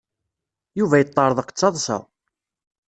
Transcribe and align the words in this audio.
Yuba 0.77 0.95
yeṭṭerḍeq 0.99 1.49
d 1.51 1.55
taḍsa. 1.57 1.97